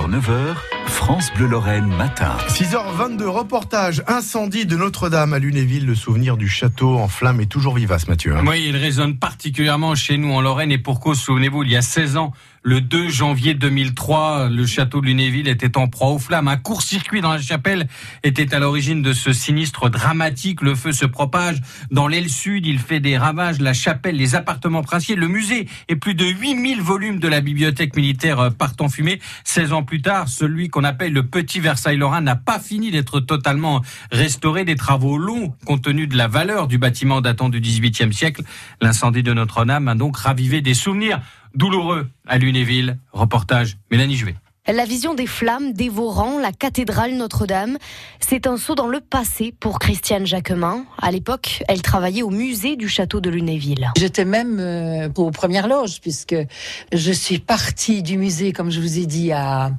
6h, 0.00 0.08
9h, 0.08 0.79
France 0.90 1.32
Bleu 1.36 1.46
Lorraine 1.46 1.86
matin. 1.86 2.36
6h22, 2.48 3.22
reportage 3.24 4.02
incendie 4.06 4.66
de 4.66 4.76
Notre-Dame 4.76 5.32
à 5.32 5.38
Lunéville. 5.38 5.86
Le 5.86 5.94
souvenir 5.94 6.36
du 6.36 6.48
château 6.48 6.98
en 6.98 7.08
flammes 7.08 7.40
est 7.40 7.46
toujours 7.46 7.74
vivace, 7.76 8.08
Mathieu. 8.08 8.36
hein. 8.36 8.44
Oui, 8.46 8.64
il 8.68 8.76
résonne 8.76 9.16
particulièrement 9.16 9.94
chez 9.94 10.16
nous 10.18 10.32
en 10.32 10.40
Lorraine 10.40 10.72
et 10.72 10.78
pour 10.78 11.00
cause, 11.00 11.18
souvenez-vous, 11.20 11.62
il 11.62 11.70
y 11.70 11.76
a 11.76 11.82
16 11.82 12.16
ans, 12.16 12.32
le 12.62 12.82
2 12.82 13.08
janvier 13.08 13.54
2003, 13.54 14.50
le 14.50 14.66
château 14.66 15.00
de 15.00 15.06
Lunéville 15.06 15.48
était 15.48 15.78
en 15.78 15.88
proie 15.88 16.08
aux 16.10 16.18
flammes. 16.18 16.48
Un 16.48 16.58
court-circuit 16.58 17.22
dans 17.22 17.32
la 17.32 17.40
chapelle 17.40 17.86
était 18.22 18.52
à 18.54 18.58
l'origine 18.58 19.00
de 19.00 19.14
ce 19.14 19.32
sinistre 19.32 19.88
dramatique. 19.88 20.60
Le 20.60 20.74
feu 20.74 20.92
se 20.92 21.06
propage 21.06 21.62
dans 21.90 22.06
l'aile 22.06 22.28
sud, 22.28 22.66
il 22.66 22.78
fait 22.78 23.00
des 23.00 23.16
ravages. 23.16 23.60
La 23.60 23.72
chapelle, 23.72 24.16
les 24.16 24.34
appartements 24.34 24.82
princiers, 24.82 25.16
le 25.16 25.26
musée 25.28 25.68
et 25.88 25.96
plus 25.96 26.12
de 26.14 26.26
8000 26.26 26.82
volumes 26.82 27.18
de 27.18 27.28
la 27.28 27.40
bibliothèque 27.40 27.96
militaire 27.96 28.50
partent 28.58 28.82
en 28.82 28.90
fumée. 28.90 29.20
16 29.44 29.72
ans 29.72 29.82
plus 29.82 30.02
tard, 30.02 30.28
celui 30.28 30.68
qu'on 30.68 30.79
appelle 30.84 31.12
le 31.12 31.26
petit 31.26 31.60
Versailles 31.60 31.96
lorrain 31.96 32.20
n'a 32.20 32.36
pas 32.36 32.58
fini 32.58 32.90
d'être 32.90 33.20
totalement 33.20 33.82
restauré. 34.10 34.64
Des 34.64 34.76
travaux 34.76 35.18
longs 35.18 35.54
compte 35.64 35.82
tenu 35.82 36.06
de 36.06 36.16
la 36.16 36.28
valeur 36.28 36.68
du 36.68 36.78
bâtiment 36.78 37.20
datant 37.20 37.48
du 37.48 37.60
XVIIIe 37.60 38.12
siècle. 38.12 38.42
L'incendie 38.80 39.22
de 39.22 39.32
Notre-Dame 39.32 39.88
a 39.88 39.94
donc 39.94 40.16
ravivé 40.16 40.60
des 40.60 40.74
souvenirs 40.74 41.20
douloureux 41.54 42.08
à 42.26 42.38
Lunéville. 42.38 42.98
Reportage 43.12 43.78
Mélanie 43.90 44.16
Juvet. 44.16 44.36
La 44.68 44.84
vision 44.84 45.14
des 45.14 45.26
flammes 45.26 45.72
dévorant 45.72 46.38
la 46.38 46.52
cathédrale 46.52 47.14
Notre-Dame, 47.14 47.78
c'est 48.20 48.46
un 48.46 48.56
saut 48.58 48.74
dans 48.74 48.86
le 48.86 49.00
passé 49.00 49.52
pour 49.58 49.78
Christiane 49.78 50.26
Jacquemin. 50.26 50.84
À 51.00 51.10
l'époque, 51.10 51.64
elle 51.66 51.80
travaillait 51.82 52.22
au 52.22 52.28
musée 52.30 52.76
du 52.76 52.86
château 52.86 53.20
de 53.20 53.30
Lunéville. 53.30 53.90
J'étais 53.98 54.26
même 54.26 54.58
euh, 54.60 55.08
aux 55.16 55.30
premières 55.30 55.66
loges 55.66 56.00
puisque 56.00 56.36
je 56.92 57.10
suis 57.12 57.38
partie 57.38 58.02
du 58.02 58.18
musée, 58.18 58.52
comme 58.52 58.70
je 58.70 58.80
vous 58.80 58.98
ai 58.98 59.06
dit, 59.06 59.32
à 59.32 59.72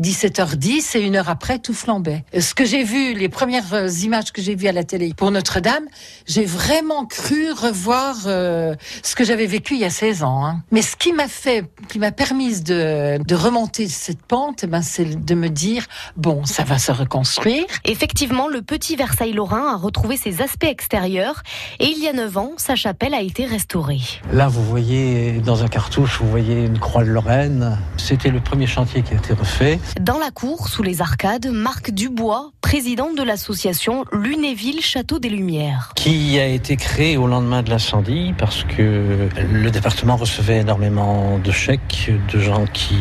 17h10 0.00 0.96
et 0.96 1.00
une 1.02 1.16
heure 1.16 1.28
après, 1.28 1.58
tout 1.58 1.74
flambait. 1.74 2.24
Ce 2.38 2.54
que 2.54 2.64
j'ai 2.64 2.84
vu, 2.84 3.14
les 3.14 3.28
premières 3.28 3.74
euh, 3.74 3.88
images 3.88 4.32
que 4.32 4.40
j'ai 4.40 4.54
vues 4.54 4.68
à 4.68 4.72
la 4.72 4.84
télé 4.84 5.12
pour 5.14 5.30
Notre-Dame, 5.32 5.84
j'ai 6.26 6.44
vraiment 6.46 7.04
cru 7.06 7.50
revoir 7.52 8.16
euh, 8.26 8.76
ce 9.02 9.14
que 9.16 9.24
j'avais 9.24 9.46
vécu 9.46 9.74
il 9.74 9.80
y 9.80 9.84
a 9.84 9.90
16 9.90 10.22
ans. 10.22 10.46
hein. 10.46 10.62
Mais 10.70 10.80
ce 10.80 10.96
qui 10.96 11.12
m'a 11.12 11.28
fait, 11.28 11.64
qui 11.88 11.98
m'a 11.98 12.12
permis 12.12 12.60
de, 12.62 13.18
de 13.22 13.34
remonter 13.34 13.88
cette 13.88 14.22
pente, 14.28 14.66
ben, 14.66 14.82
c'est 14.82 15.24
de 15.24 15.34
me 15.34 15.48
dire, 15.48 15.86
bon, 16.16 16.44
ça 16.44 16.62
va 16.62 16.78
se 16.78 16.92
reconstruire. 16.92 17.64
Effectivement, 17.84 18.46
le 18.46 18.62
petit 18.62 18.94
Versailles 18.94 19.32
lorrain 19.32 19.72
a 19.72 19.76
retrouvé 19.76 20.16
ses 20.16 20.42
aspects 20.42 20.64
extérieurs 20.64 21.42
et 21.80 21.86
il 21.86 21.98
y 22.02 22.08
a 22.08 22.12
9 22.12 22.36
ans, 22.36 22.52
sa 22.58 22.76
chapelle 22.76 23.14
a 23.14 23.22
été 23.22 23.46
restaurée. 23.46 24.00
Là, 24.32 24.48
vous 24.48 24.62
voyez 24.62 25.40
dans 25.40 25.64
un 25.64 25.68
cartouche, 25.68 26.20
vous 26.20 26.28
voyez 26.28 26.64
une 26.64 26.78
croix 26.78 27.04
de 27.04 27.10
Lorraine. 27.10 27.78
C'était 28.08 28.30
le 28.30 28.40
premier 28.40 28.66
chantier 28.66 29.02
qui 29.02 29.12
a 29.12 29.18
été 29.18 29.34
refait. 29.34 29.78
Dans 30.00 30.18
la 30.18 30.30
cour, 30.30 30.68
sous 30.68 30.82
les 30.82 31.02
arcades, 31.02 31.48
Marc 31.52 31.90
Dubois, 31.90 32.52
président 32.62 33.12
de 33.12 33.22
l'association 33.22 34.06
Lunéville 34.12 34.80
Château 34.80 35.18
des 35.18 35.28
Lumières. 35.28 35.92
qui 35.94 36.38
a 36.38 36.46
été 36.46 36.76
créé 36.76 37.18
au 37.18 37.26
lendemain 37.26 37.62
de 37.62 37.68
l'incendie 37.68 38.32
parce 38.38 38.64
que 38.64 39.28
le 39.52 39.70
département 39.70 40.16
recevait 40.16 40.60
énormément 40.60 41.38
de 41.38 41.50
chèques 41.50 42.10
de 42.32 42.38
gens 42.38 42.64
qui, 42.72 42.96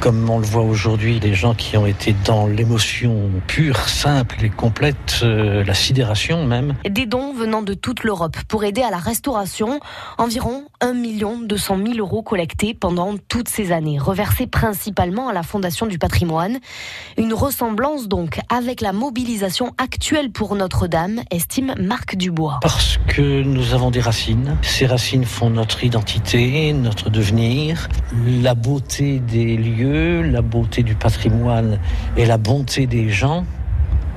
comme 0.00 0.30
on 0.30 0.38
le 0.38 0.46
voit 0.46 0.62
aujourd'hui, 0.62 1.18
des 1.18 1.34
gens 1.34 1.54
qui 1.54 1.76
ont 1.76 1.86
été 1.86 2.14
dans 2.24 2.46
l'émotion 2.46 3.30
pure, 3.48 3.88
simple 3.88 4.44
et 4.44 4.50
complète, 4.50 5.22
euh, 5.24 5.64
la 5.64 5.74
sidération 5.74 6.46
même. 6.46 6.74
Des 6.88 7.06
dons 7.06 7.32
venant 7.32 7.62
de 7.62 7.74
toute 7.74 8.04
l'Europe 8.04 8.36
pour 8.46 8.62
aider 8.62 8.82
à 8.82 8.90
la 8.90 8.98
restauration. 8.98 9.80
Environ 10.18 10.66
1 10.80 10.94
200 11.46 11.78
000 11.84 11.98
euros 11.98 12.22
collectés 12.22 12.74
pendant 12.74 13.16
toutes 13.28 13.48
ces 13.48 13.72
années, 13.72 13.98
reversés 13.98 14.46
principalement 14.52 15.28
à 15.28 15.32
la 15.32 15.42
Fondation 15.42 15.86
du 15.86 15.98
patrimoine. 15.98 16.60
Une 17.18 17.34
ressemblance 17.34 18.06
donc 18.06 18.38
avec 18.48 18.80
la 18.80 18.92
mobilisation 18.92 19.74
actuelle 19.78 20.30
pour 20.30 20.54
Notre-Dame, 20.54 21.22
estime 21.32 21.74
Marc 21.80 22.14
Dubois. 22.14 22.60
Parce 22.62 23.00
que 23.08 23.42
nous 23.42 23.74
avons 23.74 23.90
des 23.90 24.00
racines. 24.00 24.56
Ces 24.62 24.86
racines 24.86 25.24
font 25.24 25.50
notre 25.50 25.82
identité, 25.82 26.72
notre 26.72 27.10
devenir, 27.10 27.88
la 28.42 28.54
beauté 28.54 29.18
des 29.18 29.56
lieux, 29.56 30.22
la 30.22 30.42
beauté 30.42 30.84
du 30.84 30.94
patrimoine 30.94 31.80
et 32.16 32.26
la 32.26 32.38
bonté 32.38 32.86
des 32.86 33.08
gens. 33.08 33.44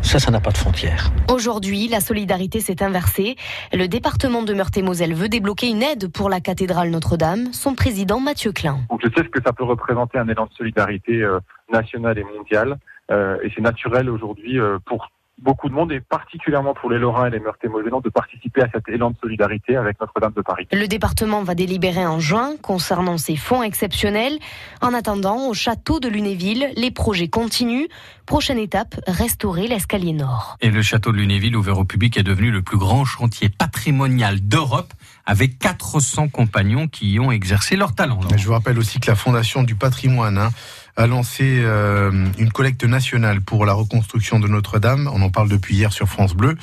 Ça, 0.05 0.19
ça 0.19 0.29
n'a 0.29 0.39
pas 0.39 0.51
de 0.51 0.57
frontières. 0.57 1.09
Aujourd'hui, 1.33 1.87
la 1.87 1.99
solidarité 1.99 2.59
s'est 2.59 2.83
inversée. 2.83 3.35
Le 3.73 3.87
département 3.87 4.43
de 4.43 4.53
Meurthe-et-Moselle 4.53 5.15
veut 5.15 5.29
débloquer 5.29 5.67
une 5.67 5.81
aide 5.81 6.11
pour 6.11 6.29
la 6.29 6.41
cathédrale 6.41 6.91
Notre-Dame. 6.91 7.51
Son 7.53 7.73
président 7.73 8.19
Mathieu 8.19 8.51
Klein. 8.51 8.81
Donc 8.91 9.01
je 9.03 9.09
sais 9.09 9.23
ce 9.23 9.29
que 9.29 9.41
ça 9.43 9.51
peut 9.51 9.63
représenter 9.63 10.19
un 10.19 10.27
élan 10.27 10.45
de 10.45 10.53
solidarité 10.53 11.23
euh, 11.23 11.39
nationale 11.73 12.19
et 12.19 12.23
mondiale. 12.23 12.77
Euh, 13.11 13.39
et 13.43 13.51
c'est 13.55 13.61
naturel 13.61 14.07
aujourd'hui 14.11 14.59
euh, 14.59 14.77
pour 14.85 15.09
beaucoup 15.41 15.69
de 15.69 15.73
monde 15.73 15.91
et 15.91 15.99
particulièrement 15.99 16.73
pour 16.73 16.89
les 16.89 16.97
Lorrains 16.97 17.27
et 17.27 17.29
les 17.29 17.39
Meurthe-et-Mosellans 17.39 18.01
de 18.01 18.09
participer 18.09 18.61
à 18.61 18.69
cet 18.73 18.87
élan 18.87 19.11
de 19.11 19.17
solidarité 19.21 19.75
avec 19.75 19.99
Notre-Dame 19.99 20.33
de 20.35 20.41
Paris. 20.41 20.67
Le 20.71 20.87
département 20.87 21.43
va 21.43 21.55
délibérer 21.55 22.05
en 22.05 22.19
juin 22.19 22.53
concernant 22.61 23.17
ces 23.17 23.35
fonds 23.35 23.63
exceptionnels. 23.63 24.37
En 24.81 24.93
attendant, 24.93 25.47
au 25.47 25.53
château 25.53 25.99
de 25.99 26.07
Lunéville, 26.07 26.69
les 26.75 26.91
projets 26.91 27.27
continuent. 27.27 27.87
Prochaine 28.25 28.57
étape, 28.57 28.95
restaurer 29.07 29.67
l'escalier 29.67 30.13
nord. 30.13 30.57
Et 30.61 30.71
le 30.71 30.81
château 30.81 31.11
de 31.11 31.17
Lunéville, 31.17 31.55
ouvert 31.55 31.77
au 31.77 31.85
public, 31.85 32.17
est 32.17 32.23
devenu 32.23 32.49
le 32.49 32.61
plus 32.61 32.77
grand 32.77 33.05
chantier 33.05 33.49
patrimonial 33.49 34.39
d'Europe 34.39 34.93
avec 35.25 35.59
400 35.59 36.29
compagnons 36.29 36.87
qui 36.87 37.11
y 37.11 37.19
ont 37.19 37.31
exercé 37.31 37.75
leur 37.75 37.93
talent. 37.93 38.19
Mais 38.31 38.37
Je 38.37 38.45
vous 38.45 38.53
rappelle 38.53 38.77
aussi 38.77 38.99
que 38.99 39.09
la 39.09 39.15
Fondation 39.15 39.63
du 39.63 39.75
patrimoine 39.75 40.37
hein, 40.37 40.49
a 40.95 41.07
lancé 41.07 41.61
euh, 41.63 42.11
une 42.37 42.51
collecte 42.51 42.83
nationale 42.83 43.41
pour 43.41 43.65
la 43.65 43.73
reconstruction 43.73 44.39
de 44.39 44.47
Notre-Dame. 44.47 45.09
On 45.13 45.21
en 45.21 45.29
parle 45.29 45.49
depuis 45.49 45.75
hier 45.75 45.91
sur 45.91 46.07
France 46.07 46.33
Bleu. 46.33 46.55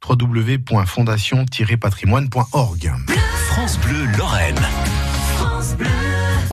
www.fondation-patrimoine.org 0.08 2.94
France 3.50 3.78
Bleu 3.80 4.06
Lorraine. 4.18 4.62
France 5.36 5.76
Bleu. 5.76 6.29